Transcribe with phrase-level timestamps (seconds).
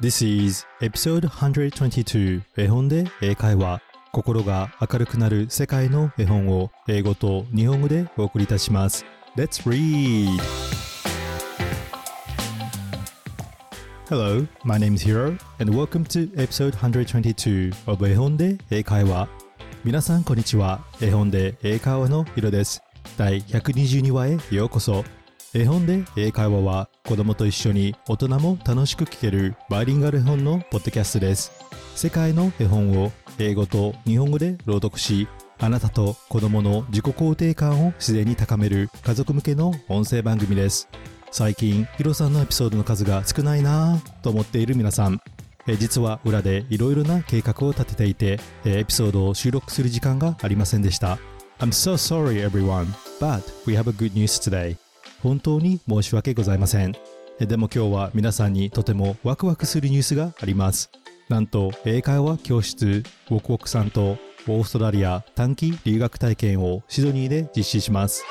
[0.00, 3.82] This is episode 122絵本で英会話。
[4.12, 9.04] 心が明るくなる世界の絵本を英語と日本語でお送りいたします。
[9.36, 10.40] Let's read!
[14.08, 19.28] Hello, my name is Hiro and welcome to episode 122 of 絵本で英会話。
[19.82, 20.80] 皆さんこんにちは。
[21.00, 22.80] 絵本で英会話のヒロです。
[23.16, 25.02] 第122話へようこそ。
[25.54, 31.50] 絵本で英会話は子供と一緒に大人も楽しく聞けるバイリンガル絵本のポッドキャストです。
[31.94, 35.26] 世界の絵本を英語と日本語で朗読し
[35.58, 40.86] あなたと子供の自己肯定感を自然に高める家族向けの音声番組です。
[41.30, 45.18] 最近ヒロさんのエピソードの数が少ないなぁと思っている皆さん。
[45.66, 51.16] え実は裏でいろいろな計画を立てていてエピソードを収録する時間がありませんでした。
[51.58, 52.88] I'm so sorry everyone,
[53.18, 54.76] but we have a good news today.
[55.22, 56.94] 本当に申し訳ございません。
[57.38, 60.90] でも今日は皆さんにとてもワクワクするニュースがあります。
[61.28, 68.24] なんと英会話教室ウォクウォクさんとオーストラリア短期留学体験をシドニーで実施します。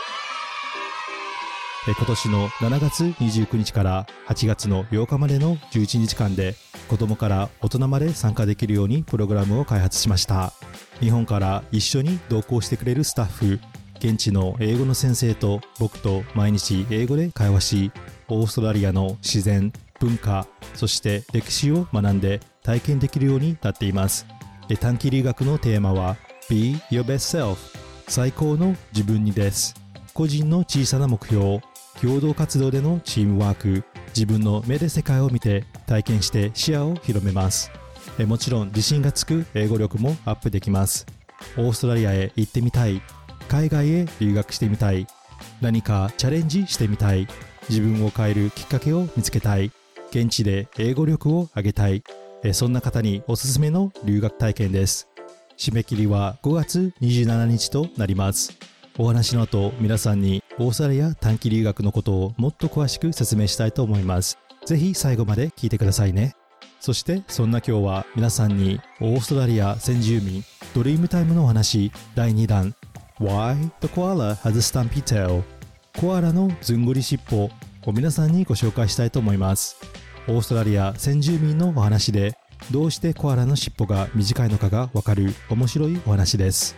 [1.85, 6.55] 今年の7月29日から8月の8日までの11日間で
[6.89, 10.52] 子供から大人まで参加できるようにプログラムを開発しました。
[10.99, 13.59] 日本から一緒に同行してくれるスタッフ
[13.99, 17.91] 現地の英語の先生と僕と毎日英語で会話し
[18.27, 24.25] オーストラリアの自然文化そして歴史を学んで体験できるようになっています。
[24.79, 26.17] 短期留学のテーマは
[26.49, 27.55] Be Your Best Self
[28.07, 29.73] 最高の自分にです。
[30.13, 31.61] 個人の小さな目標。
[32.01, 33.83] 共同活動でのチームワーク。
[34.09, 37.71] 自分の目で世界を見て体験して視野を広めます。
[38.25, 41.05] もちろん自信がつく英語力もアップできます。
[41.57, 43.01] オーストラリアへ行ってみたい。
[43.47, 45.07] 海外へ留学してみたい。
[45.61, 47.27] 何かチャレンジしてみたい。
[47.69, 49.71] 自分を変えるきっかけを見つけたい。
[50.11, 52.03] 現地で英語力を上げたい。
[52.53, 55.07] そんな方におすすめの留学体験です。
[55.57, 58.57] 締め切りは5月27日となります。
[58.97, 64.37] お話の後皆さんにオーストラリア短期留学のことをもっと詳しく説明したいと思います。
[64.65, 66.36] ぜひ最後まで聞いてくださいね。
[66.80, 70.43] そしてそんな今日は皆さんにオーストラリア先住民
[70.75, 72.75] ドリームタイムのお話第2弾
[73.20, 75.44] Why the koala has a stumpy tail
[76.00, 79.76] コアラのずんぐり尻尾を皆さんにご紹介したいと思います
[80.28, 82.38] オーストラリア先住民のお話で
[82.70, 86.76] どうしてコアラの尻尾が短いのかがわかる面白いお話です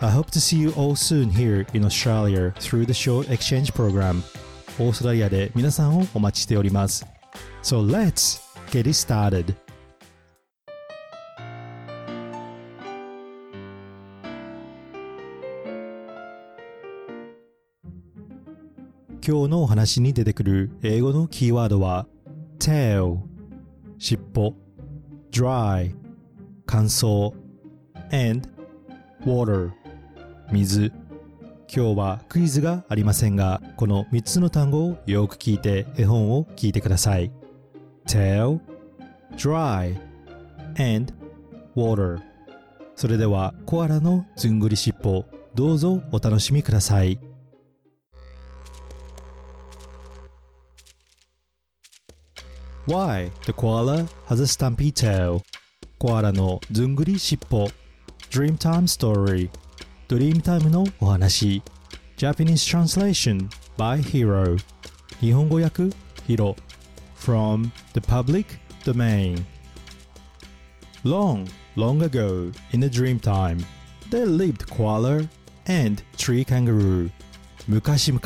[0.00, 4.22] I hope to see you all soon here in Australia through the short exchange program
[4.78, 7.04] オーストラリアで皆さんをお待ちしております
[7.64, 8.40] So let's
[8.70, 9.56] get it started
[19.22, 22.06] 今日のお話に出てくる英語のキーワードは
[22.58, 23.18] tail
[23.98, 24.54] 尻尾
[25.30, 25.94] dry
[26.64, 27.34] 乾燥
[28.12, 28.48] and
[29.26, 29.72] water
[30.50, 30.90] 水。
[31.72, 37.30] 今日はクイズがありませんがこの3つの単語をよく聞いて絵本を聞いてください。
[38.06, 38.58] tail
[39.36, 40.00] dry
[40.78, 41.12] and
[41.76, 42.20] water
[42.96, 47.20] それではコアラのずんぐり尻尾どうぞお楽しみください。
[52.85, 55.41] Why the koala has a stumpy tail
[55.97, 57.69] コアラのずんぐり尻尾
[58.29, 59.49] Dreamtime Story
[60.07, 61.63] ドリームタイムのお話
[62.17, 64.57] Japanese Translation by Hero
[65.19, 65.89] 日本語訳
[66.27, 66.55] ヒロ
[67.17, 68.45] From the Public
[68.83, 69.43] Domain
[71.03, 73.63] Long, long ago in a dreamtime
[74.11, 75.27] there lived koala
[75.67, 77.09] and tree kangaroo
[77.67, 78.21] 昔々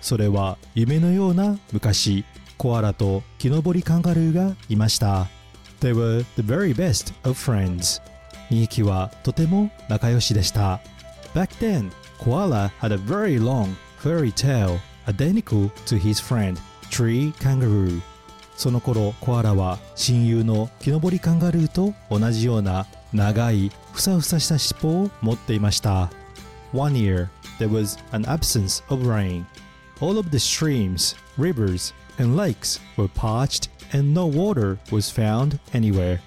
[0.00, 2.24] それは夢のような昔
[2.61, 5.25] コアラと木登りカンガルーがいました
[5.79, 7.99] They were the very best of friends
[8.51, 10.79] 2匹はとても仲良しでした
[11.33, 11.89] Back then,
[12.19, 14.77] Koala had a very long, furry tail
[15.07, 16.59] identical to his friend,
[16.91, 17.99] Tree Kangaroo
[18.55, 26.11] その頃コアラは親友の木登りカンガルーと同じような長いふさふさした尻尾を持っていました
[26.73, 27.27] One year,
[27.57, 29.47] there was an absence of rain.
[29.99, 36.19] All of the streams, rivers, and lakes were parched and no water was found anywhere.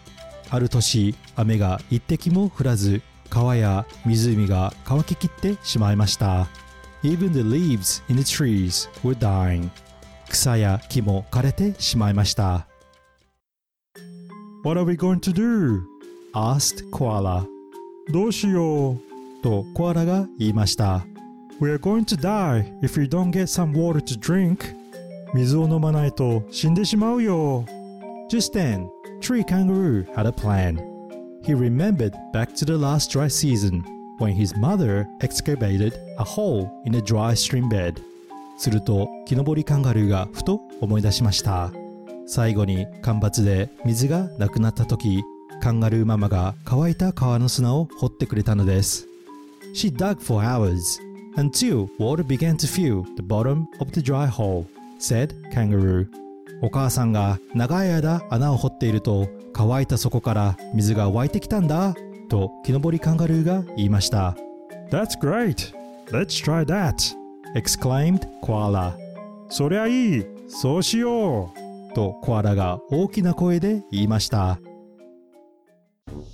[0.50, 6.48] ある年、雨が一滴も降らず、川や湖が乾ききってしまいました。
[7.02, 9.68] Even the leaves in the trees were dying.
[10.28, 12.66] 草や木も枯れてしまいました。
[14.64, 15.82] What are we going to do?
[16.34, 17.46] asked Koala.
[18.12, 18.98] どうしよう
[19.42, 21.04] とコアラが言いました。
[21.60, 24.83] We are going to die if we don't get some water to drink.
[25.34, 27.64] 水を飲まないと死んでしまうよ。
[28.30, 28.86] Just then,
[29.20, 30.78] Tree Kangaroo had a plan.
[31.42, 33.82] He remembered back to the last dry season
[34.18, 38.00] when his mother excavated a hole in a dry stream bed.
[38.56, 41.72] すると、木登りカンガルーがふと思い出しました。
[42.26, 45.22] 最後に干ばつで水がなくなった時、
[45.60, 49.08] カンガルーママが乾いた川の砂を掘ってくれたのです。
[49.74, 51.00] She dug for hours
[51.36, 54.66] until water began to fill the bottom of the dry hole,
[54.98, 56.06] said kangaroo.
[56.62, 61.94] お母さんが長い間穴を掘っていると乾いた底から水が湧いてきたんだ
[62.28, 64.36] と木登りカンガルーが言いました。
[64.90, 65.74] That's great!
[66.10, 67.14] Let's try that!
[67.54, 68.94] exclaimed koala.
[69.48, 71.52] そりゃいいそうしよ
[71.90, 74.58] うとコアラが大きな声で言いました。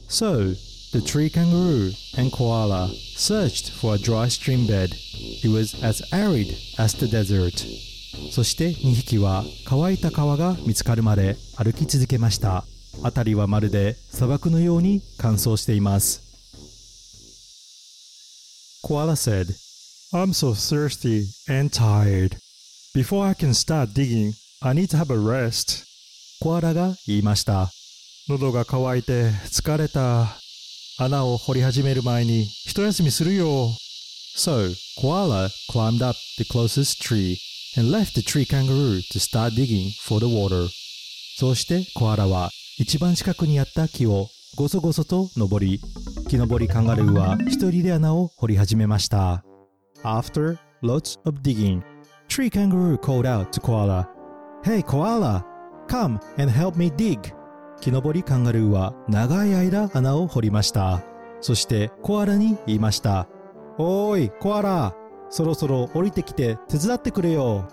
[0.08, 0.54] So,
[0.92, 4.90] the tree kangaroo and koala searched for a dry stream bed.
[5.42, 7.89] It was as arid as the desert.
[8.32, 12.64] そして2匹は乾いた川が見つかるまで歩き続けました。
[13.02, 16.22] 辺りはまるで砂漠のように乾燥しています。
[18.82, 19.54] Koala said,
[20.12, 22.38] I'm so thirsty and tired.
[22.94, 24.32] Before I can start digging,
[24.62, 25.84] I need to have a rest.
[26.40, 27.70] コアラが言いました。
[28.28, 30.36] 喉が渇いて疲れた。
[30.98, 33.70] 穴を掘り始める前に一休みするよ。
[34.36, 37.36] So, Koala climbed up the closest tree
[37.76, 40.69] and left the tree kangaroo to start digging for the water.
[41.37, 45.81] そしてコアラは一番近くにあった木をごそごそと登り、
[46.28, 49.44] 木登りカンガルーは一人で穴を掘り始めました。
[50.02, 51.82] After lots of digging,
[52.28, 54.08] tree kangaroo called out to koala,
[54.62, 55.44] Hey koala,
[55.88, 57.19] come and help me dig.
[57.81, 61.02] 木登りカンガルーは長い間穴を掘りました。
[61.40, 63.26] そしてコアラに言いました。
[63.78, 64.94] おーい、コアラ、
[65.30, 67.66] そろそろ降りてきて手伝ってくれよ。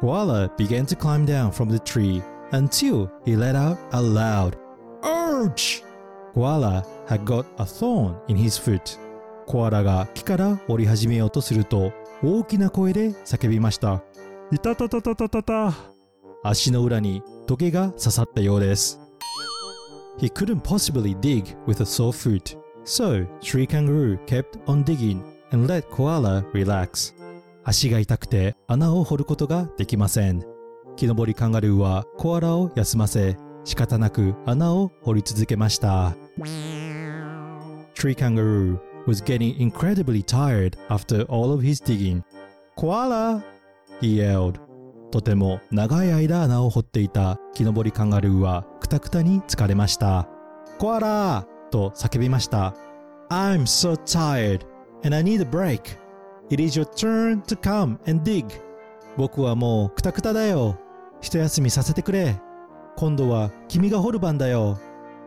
[0.00, 4.58] Koala began to climb down from the tree until he let out a loud
[5.02, 5.82] Ouch!
[6.34, 8.98] Koala had got a thorn in his foot.
[9.46, 14.02] コアラが木から降り始めようとすると大きな声で叫びました。
[14.50, 15.74] いたたたたたたた。
[16.42, 19.00] 足の裏にトゲが刺さったようです。
[20.18, 25.22] He couldn't possibly dig with a sore foot, so Tree Kangaroo kept on digging
[25.52, 27.14] and let Koala relax.
[27.64, 30.44] 足が痛くて穴を掘ることができません。
[30.96, 36.14] 木登りカンガルーはコアラを休ませ、仕方なく穴を掘り続けました。
[37.94, 42.22] Tree Kangaroo was getting incredibly tired after all of his digging.
[42.76, 43.42] Koala!
[44.00, 44.60] He yelled.
[45.10, 50.28] とても長い間穴を掘っていた木登りカンガルーはくたくたに疲れました。
[50.78, 52.74] コアラと叫びました。
[53.30, 54.66] I'm so tired
[55.04, 55.96] and I need a break.
[56.50, 58.46] It is your turn to come and dig.
[59.16, 60.78] 僕はもうくたくただよ。
[61.20, 62.40] 一休みさせてくれ。
[62.96, 64.78] 今度は君が掘る番だよ。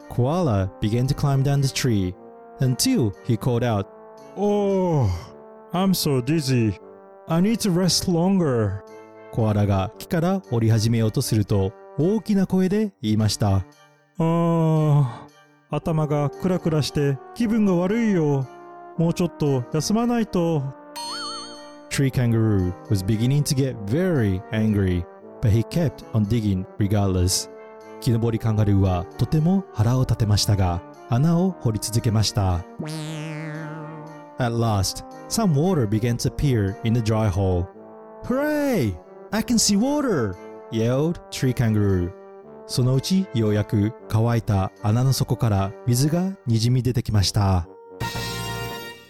[0.10, 2.14] Koala began to climb down the tree
[2.60, 3.86] until he called out,
[4.36, 5.10] Oh,
[5.74, 6.80] I'm so dizzy.
[7.28, 8.84] I need to rest longer.
[9.32, 13.58] コアラが木から降り始めようとすると大きな声で言いました。
[13.58, 15.06] あー、
[15.70, 18.48] 頭がクラクラして気分が悪いよ。
[18.98, 20.64] もうちょっと休まないと。
[21.90, 25.04] Tree Kangaroo was beginning to get very angry,
[25.42, 27.50] but he kept on digging regardless.
[28.02, 32.66] 木登りカンガルーはとても腹を立てましたが、穴を掘り続けました。
[34.40, 37.66] At last, some water began to appear in the dry hole.
[38.26, 38.96] Hooray!
[39.32, 40.36] I can see water!
[40.72, 42.12] yelled Tree Kangaroo.
[42.68, 47.68] そのうちようやく乾いた穴の底から水がにじみ出てきました。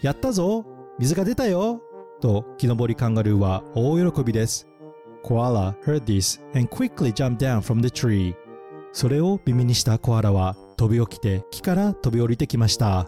[0.02, 0.66] やったぞ
[1.00, 1.82] 水が出たよ
[2.22, 4.68] と木登りカンガルーは大喜びです。
[5.24, 8.36] Koala heard this and quickly jumped down from the tree.
[8.94, 13.08] それを耳にしたコアラは飛び起きて木から飛び降りてきました。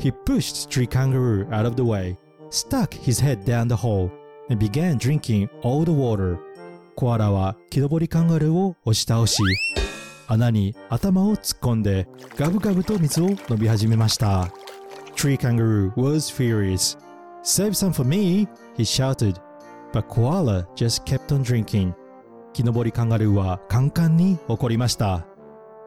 [0.00, 2.16] He pushed Tree Kangaroo out of the way,
[2.50, 4.10] stuck his head down the hole,
[4.50, 6.38] and began drinking all the water.
[6.96, 9.42] コアラは木登りカンガルーを押し倒し、
[10.26, 14.50] 穴に頭を突っ込んでガブガブと水を飲み始めました。
[15.24, 16.98] Tree Kangaroo was furious.
[17.40, 19.40] Save some for me, he shouted.
[19.90, 21.94] But Koala just kept on drinking.
[22.52, 25.26] 木登りカンガルーはカンカンに怒りました。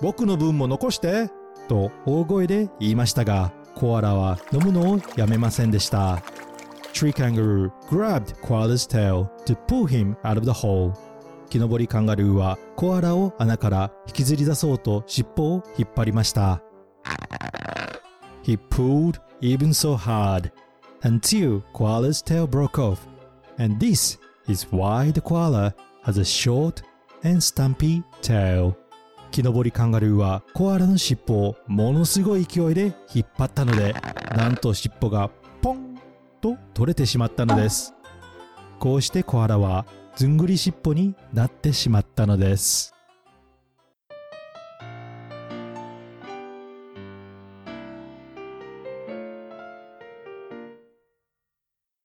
[0.01, 1.29] 僕の分も残して
[1.67, 6.15] と大声で言いましたが、コアラは飲むのをやめませんでした。
[6.93, 10.93] Tree kangaroo grabbed Koala's tail to pull him out of the hole.
[11.51, 16.63] 木登りカンガルーはコアラを穴から引きずり出そうと尻尾を引っ張りました。
[18.43, 20.51] He pulled even so hard
[21.03, 23.07] until Koala's tail broke off.
[23.57, 24.17] And this
[24.47, 26.81] is why the koala has a short,
[27.23, 28.75] and stumpy tail.
[29.31, 33.93] 木登りカンガルーはコアラの尻尾をものすごい勢いで引っ張ったので
[34.35, 35.29] なんと尻尾が
[35.61, 35.99] ポン
[36.39, 37.93] と取れてしまったのです
[38.79, 42.93] こうしてコアラはずんぐり尻尾になってしまったのです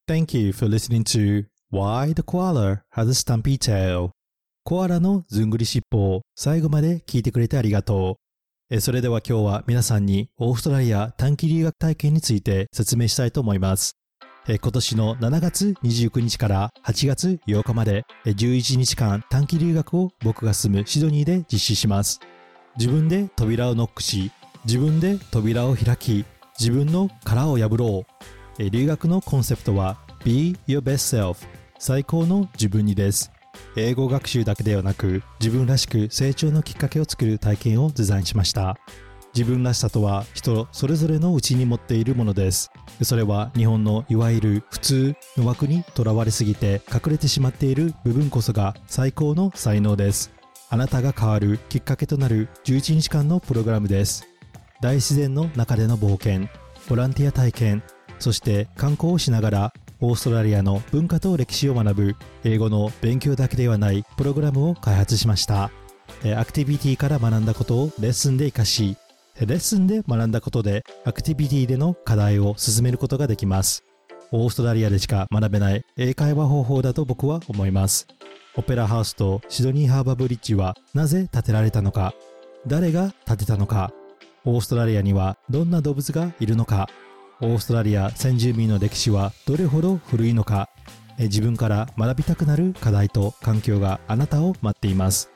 [0.09, 4.11] Thank you for listening to Why the Koala Has a Stumpy Tail
[4.64, 8.18] コアラのずんぐり尻尾を最後まで聞いてくれてありがと
[8.68, 8.80] う。
[8.80, 13.92] それでは今日は皆さんにオーストラリア短期留学体験について説明したいと思います。
[14.49, 22.18] 今年の7月29日から8月8日まで11日間短期留学を僕が住むシドニーで実施します。
[22.76, 24.32] 自分で扉をノックし、
[24.64, 26.25] 自分で扉を開き、
[26.59, 28.41] 自分の殻を破ろう。
[28.71, 31.47] 留学のコンセプトは Be Your Best Self
[31.78, 33.33] 最高の自分にです。
[33.76, 38.78] 英語学習だけではなく自分らしく成長のきっかけを作る体験をデザインしました。
[39.35, 42.71] 自分らしさとは人それぞれのうちに持っているものです。
[43.02, 50.31] それは日本のいわゆる普通の枠にとらわれすぎて隠れてしまっている部分こそが最高の才能です。
[50.69, 54.26] あなたが変わるきっかけとなる11日間のプログラムです。
[54.81, 56.49] 大自然の中での冒険。
[56.88, 57.83] ボランティア体験。
[58.23, 65.73] そして観光をしながらオーストラリアの文化と歴史を学ぶ英語の勉強だけではないプログラムを開発しました。
[66.37, 68.97] アクティビティから学んだことをレッスンで活かし
[69.41, 73.83] レッスンで学んだことでアクティビティでの課題を進めることができます。
[74.31, 78.07] オーストラリアでしか学べない英会話方法だと僕は思います。
[78.55, 82.14] オペラハウスとシドニーハーバーブリッジはなぜ建てられたのか。
[82.69, 83.93] 誰が建てたのか。
[84.45, 86.88] オーストラリアにはどんな動物がいるのか。
[87.42, 90.70] オーストラリア先住民の歴史はどれほど古いのか
[91.18, 95.30] 自分から学びたくなる課題と環境があなたを待っています。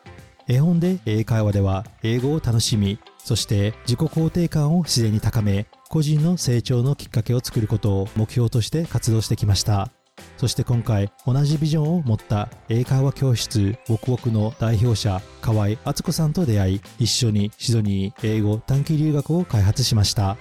[0.48, 9.90] 絵本で英会話では英語を楽しみそして自己肯定感を自然に高め個人の成長のきっかけを作ることを目標として活動してきました。
[10.36, 20.36] そして今回同じビジョンを持った英会話教室ウォクウォクの代表者河合敦子さんと出会い一緒にシドニー英語短期留学を開発しました。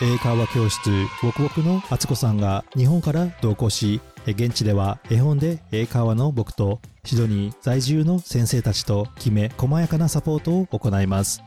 [0.00, 11.42] 英会話教室ウォクウォクの敦子さんが日本から同行し現地では絵本で英会話の僕とシドニー在住の先生たちときめ細やかなサポートを行います。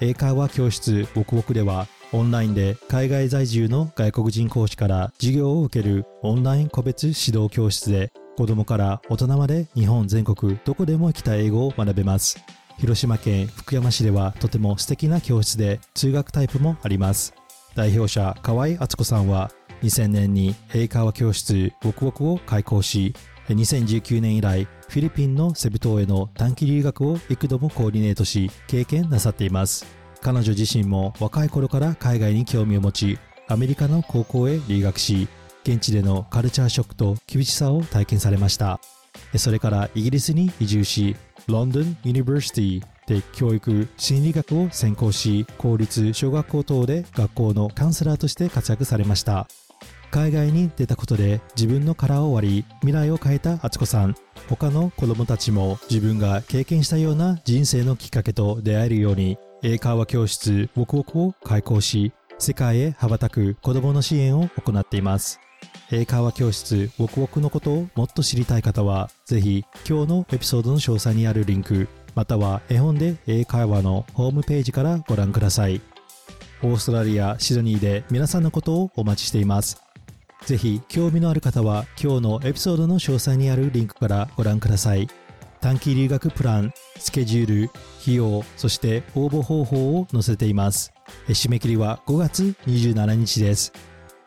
[0.00, 12.44] 英会話教室ウォクウォクではオンラインで海外在住の外国人講師から授業を受けるオンライン個別指導教室で子供から大人まで日本全国どこでも生きた英語を学べます。
[12.76, 17.32] 広島県福山市ではとても素敵な教室で通学タイプもあります。
[17.76, 19.52] 代表者河合敦子さんは
[19.82, 23.14] 2000年に英会話教室ウォクウォクを開講し
[23.48, 29.84] 2019年以来フィリピンのセブ島への短期留学を幾度もコーディネートし経験なさっています。
[30.22, 35.28] 彼女自身も若い頃から海外に興味を持ちアメリカの高校へ留学し
[35.62, 38.80] 現地でのカルチャーショックと厳しさを体験されました。
[39.36, 41.14] それからイギリスに移住し
[41.46, 49.46] ロンドン・ユニバーシティで教育心理学を専攻し公立小学校等で学校のカウンセラーとして活躍されました。
[50.10, 54.14] 海外に出たことで自分の殻を割り未来を変えた敦子さん。
[54.48, 65.40] 他の子供たちも自分が経験したような人生のきっかけと出会えるように英会話教室ウォクウォクを開講し世界へ羽ばたく子供の支援を行っています。
[65.90, 75.82] 英会話教室ウォクウォクのことをもっと知りたい方はぜひ今日のエピソードの詳細にあるリンクまたは絵本で英会話のホームページからご覧ください。
[76.62, 79.82] オーストラリア・シドニーで皆さんのことをお待ちしています。
[80.46, 85.08] ぜひ興味のある方は今日のエピソードの詳細にあるリンクからご覧ください。
[85.60, 87.70] 短期留学プラン、スケジュール、
[88.00, 90.94] 費用、そして応募方法を載せています。
[91.28, 93.74] 締め切りは5月27日です。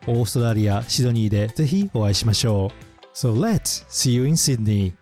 [0.06, 3.18] オーストラリア・シドニーでぜひお会いしましょう。
[3.18, 4.99] So let's see you in Sydney!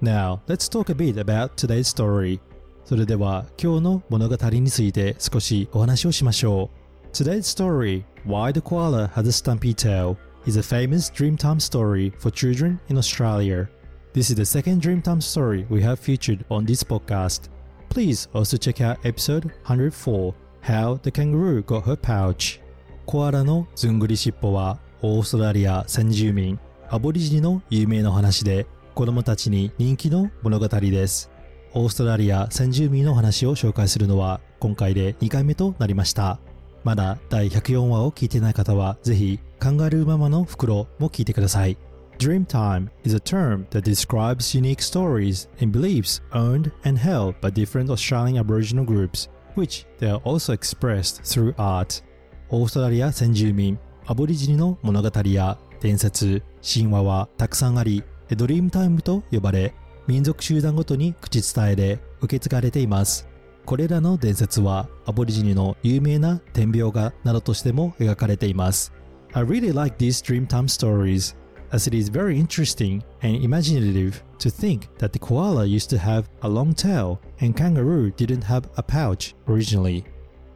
[0.00, 2.40] Now, let's talk a bit about today's story.
[2.84, 7.06] それでは今日の物語について少しお話をしましょう。
[7.12, 10.16] Today's story, Why the Koala Has a Stumpy Tail,
[10.46, 13.68] is a famous Dreamtime story for children in Australia.
[14.12, 17.48] This is the second Dreamtime story we have featured on this podcast.
[17.88, 22.60] Please also check out episode 104, How the Kangaroo Got Her Pouch.
[23.06, 26.58] コアラのずんぐり尻尾はオーストラリア先住民
[26.90, 31.31] アボリジニの有名な話で 子供たちに人気の物語です。
[31.73, 36.39] オーストラリア先住民の話を紹介するのは今回で2回目となりました。
[36.83, 41.77] まだ第104話を聞いてない方はぜひカンガルーママの袋も聞いてください。
[42.17, 48.37] Dreamtime is a term that describes unique stories and beliefs owned and held by different Australian
[48.37, 52.03] Aboriginal groups, which they are also expressed through art.
[52.49, 58.03] オーストラリア先住民、アボリジニの物語や伝説、神話はたくさんあり、
[58.35, 59.73] ドリームタイムと呼ばれ、
[60.07, 63.27] 民族集団ごとに口伝えで受け継がれています。
[63.65, 68.91] これらの伝説はアボリジニの有名な天描画などとしても描かれています。
[69.33, 71.35] I really like these Dreamtime stories
[71.71, 76.25] as it is very interesting and imaginative to think that the koala used to have
[76.41, 80.03] a long tail and kangaroo didn't have a pouch originally.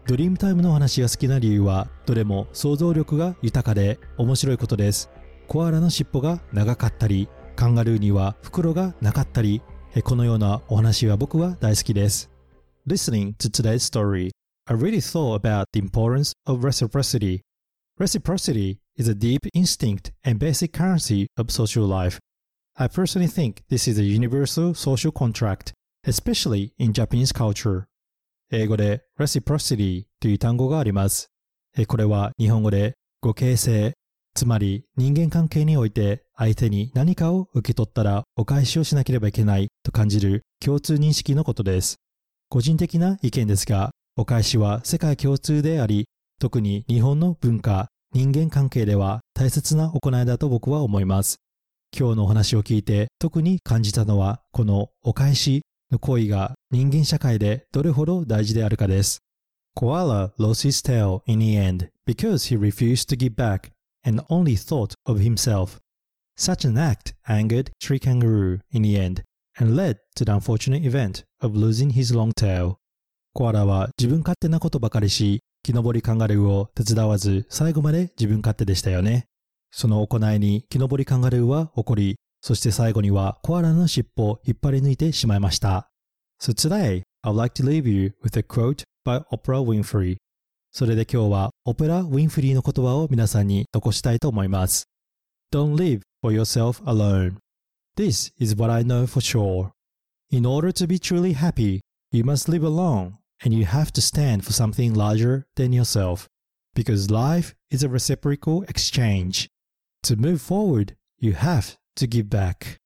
[0.08, 5.10] ドリームタイムの話が好きな理由はどれも想像力が豊かで面白いことです。
[5.48, 9.62] コアラの尻尾が長かったり、カンガルーには袋がなかったり、
[10.03, 12.29] このようなお話は僕は大好きです。
[12.85, 14.31] Listening to today's story,
[14.67, 17.41] I really thought about the importance of reciprocity.
[17.97, 22.19] Reciprocity is a deep instinct and basic currency of social life.
[22.77, 25.71] I personally think this is a universal social contract,
[26.05, 27.85] especially in Japanese culture.
[28.51, 31.29] 英語で reciprocity という単語があります。
[31.88, 33.93] これは日本語で互形性、
[34.33, 41.95] つまり人間関係において相手に何かを受け取ったらお返しをしなければいけないと感じる共通認識のことです。
[42.49, 46.05] 個人的な意見ですが、お返しは世界共通であり、
[46.39, 51.37] 特に日本の文化、人間関係では大切な行いだと僕は思います。
[51.97, 55.61] 今日のお話を聞いて特に感じたのはこのお返し
[55.91, 59.19] の行為が人間社会でどれほど大事であるかです。
[59.77, 63.71] Koala lost his tail in the end because he refused to give back
[64.05, 65.79] and only thought of himself.
[66.37, 69.23] Such an act angered Tree Kangaroo in the end
[69.57, 72.75] and led to the unfortunate event of losing his long tail.
[73.33, 79.27] コアラは自分勝手なことばかりし、木登りカンガルーを手伝わず最後まで自分勝手でしたよね。
[79.71, 85.89] その行いに木登りカンガルーは怒り、そして最後にはコアラの尻尾を引っ張り抜いてしまいました。
[86.41, 90.17] So today, I'd like to leave you with a quote by Oprah Winfrey.
[90.71, 94.83] それで今日はオペラ・ウィンフリーの言葉を皆さんに残したいと思います。
[95.53, 97.38] Don't live for yourself alone.
[97.98, 99.74] This is what I know for sure.
[100.31, 104.44] In order to be truly happy, you must live alone and you have to stand
[104.44, 106.27] for something larger than yourself
[106.74, 109.48] because life is a reciprocal exchange.
[110.05, 112.79] To move forward, you have to give back.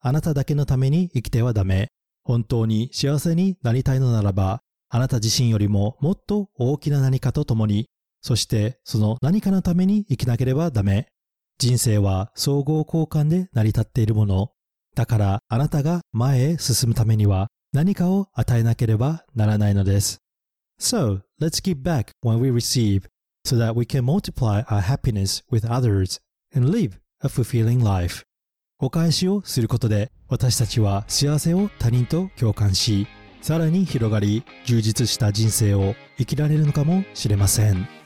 [0.00, 1.88] あなただけのために生きてはダメ。
[2.24, 7.90] 本当に幸せになりたいのならば、あなた自身よりももっと大きな何かと共に、
[8.22, 11.08] そしてその何かのために生きなければダメ。
[11.58, 14.52] 人生は総合交換で成り立っているもの。
[14.94, 20.20] だからあなたが前へ進むためには何かを与えなければならないのです。
[20.80, 23.08] So, let's give back when we receive
[23.44, 26.20] so that we can multiply our happiness with others
[26.54, 28.22] and live a fulfilling life.
[28.78, 33.08] お返しをすることで私たちは幸せを他人と共感し、
[33.42, 37.97] さらに広がり充実した人生を生きられるのかもしれません。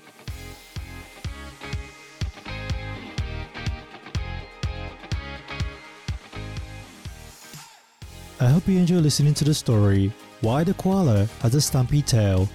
[8.42, 10.11] I hope you enjoy listening to the story.
[10.40, 12.48] Why the Koala has a Stumpy Tail?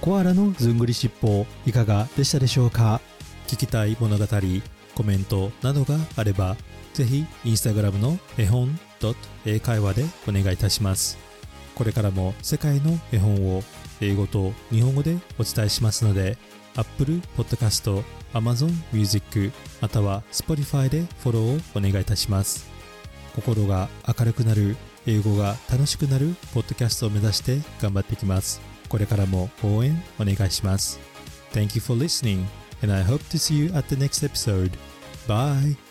[0.00, 3.00] コアラのずんぐり尻尾いかがでしたでしょうか？
[3.46, 4.26] 聞きたい物語、
[4.96, 6.56] コメントなどがあれば
[6.92, 8.76] ぜひインスタグラムの絵本
[9.46, 11.16] 英会話でお願いいたします。
[11.76, 13.62] これからも世界の絵本を
[14.00, 16.36] 英語と日本語でお伝えしますので
[16.74, 18.02] Apple Podcast、
[18.34, 22.66] Amazon Music または Spotify でフォローをお願いいたします。
[23.36, 24.76] 心が明るくなる
[25.08, 28.60] 英語が楽しくなるポッドキャストを目指して頑張っていきます。
[28.90, 31.00] これからも応援お願いします。
[31.52, 32.44] Thank you for listening
[32.82, 34.72] and I hope to see you at the next episode.
[35.26, 35.87] Bye!